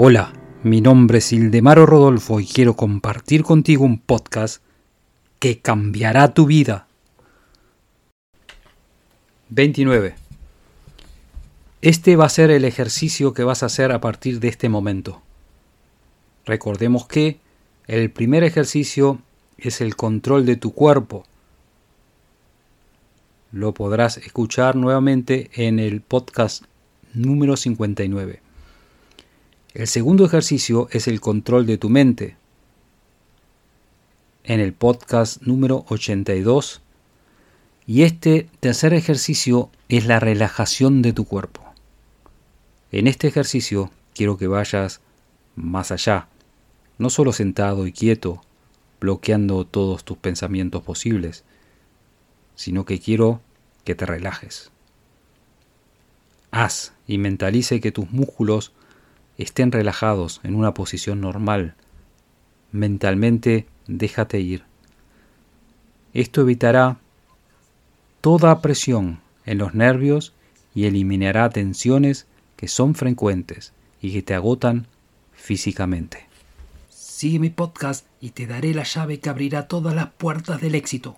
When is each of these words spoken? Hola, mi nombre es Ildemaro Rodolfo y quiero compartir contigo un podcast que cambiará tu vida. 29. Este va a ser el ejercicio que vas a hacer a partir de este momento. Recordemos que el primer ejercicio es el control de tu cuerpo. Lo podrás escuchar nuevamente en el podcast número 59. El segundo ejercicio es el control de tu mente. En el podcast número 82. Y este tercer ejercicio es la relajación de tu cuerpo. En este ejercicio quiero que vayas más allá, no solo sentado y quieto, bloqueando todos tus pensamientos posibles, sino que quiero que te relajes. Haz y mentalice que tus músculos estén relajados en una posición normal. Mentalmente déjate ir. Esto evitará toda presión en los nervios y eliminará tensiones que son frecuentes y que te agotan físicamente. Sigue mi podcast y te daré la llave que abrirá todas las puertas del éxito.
Hola, 0.00 0.32
mi 0.62 0.80
nombre 0.80 1.18
es 1.18 1.32
Ildemaro 1.32 1.84
Rodolfo 1.84 2.38
y 2.38 2.46
quiero 2.46 2.74
compartir 2.76 3.42
contigo 3.42 3.84
un 3.84 3.98
podcast 3.98 4.62
que 5.40 5.58
cambiará 5.58 6.34
tu 6.34 6.46
vida. 6.46 6.86
29. 9.48 10.14
Este 11.82 12.14
va 12.14 12.26
a 12.26 12.28
ser 12.28 12.52
el 12.52 12.64
ejercicio 12.64 13.34
que 13.34 13.42
vas 13.42 13.64
a 13.64 13.66
hacer 13.66 13.90
a 13.90 14.00
partir 14.00 14.38
de 14.38 14.46
este 14.46 14.68
momento. 14.68 15.20
Recordemos 16.46 17.08
que 17.08 17.40
el 17.88 18.12
primer 18.12 18.44
ejercicio 18.44 19.20
es 19.56 19.80
el 19.80 19.96
control 19.96 20.46
de 20.46 20.54
tu 20.54 20.74
cuerpo. 20.74 21.24
Lo 23.50 23.74
podrás 23.74 24.16
escuchar 24.18 24.76
nuevamente 24.76 25.50
en 25.54 25.80
el 25.80 26.02
podcast 26.02 26.62
número 27.14 27.56
59. 27.56 28.47
El 29.78 29.86
segundo 29.86 30.24
ejercicio 30.24 30.88
es 30.90 31.06
el 31.06 31.20
control 31.20 31.64
de 31.64 31.78
tu 31.78 31.88
mente. 31.88 32.36
En 34.42 34.58
el 34.58 34.72
podcast 34.72 35.40
número 35.42 35.84
82. 35.88 36.82
Y 37.86 38.02
este 38.02 38.48
tercer 38.58 38.92
ejercicio 38.92 39.70
es 39.88 40.04
la 40.04 40.18
relajación 40.18 41.00
de 41.00 41.12
tu 41.12 41.26
cuerpo. 41.26 41.62
En 42.90 43.06
este 43.06 43.28
ejercicio 43.28 43.92
quiero 44.16 44.36
que 44.36 44.48
vayas 44.48 45.00
más 45.54 45.92
allá, 45.92 46.26
no 46.98 47.08
solo 47.08 47.32
sentado 47.32 47.86
y 47.86 47.92
quieto, 47.92 48.42
bloqueando 49.00 49.64
todos 49.64 50.04
tus 50.04 50.18
pensamientos 50.18 50.82
posibles, 50.82 51.44
sino 52.56 52.84
que 52.84 52.98
quiero 52.98 53.40
que 53.84 53.94
te 53.94 54.06
relajes. 54.06 54.72
Haz 56.50 56.94
y 57.06 57.18
mentalice 57.18 57.80
que 57.80 57.92
tus 57.92 58.10
músculos 58.10 58.72
estén 59.38 59.72
relajados 59.72 60.40
en 60.42 60.54
una 60.54 60.74
posición 60.74 61.20
normal. 61.20 61.74
Mentalmente 62.72 63.66
déjate 63.86 64.40
ir. 64.40 64.64
Esto 66.12 66.42
evitará 66.42 66.98
toda 68.20 68.60
presión 68.60 69.20
en 69.46 69.58
los 69.58 69.74
nervios 69.74 70.34
y 70.74 70.86
eliminará 70.86 71.48
tensiones 71.50 72.26
que 72.56 72.68
son 72.68 72.94
frecuentes 72.94 73.72
y 74.02 74.12
que 74.12 74.22
te 74.22 74.34
agotan 74.34 74.86
físicamente. 75.32 76.26
Sigue 76.88 77.38
mi 77.38 77.50
podcast 77.50 78.06
y 78.20 78.30
te 78.30 78.46
daré 78.46 78.74
la 78.74 78.82
llave 78.82 79.20
que 79.20 79.28
abrirá 79.28 79.66
todas 79.68 79.94
las 79.94 80.10
puertas 80.10 80.60
del 80.60 80.74
éxito. 80.74 81.16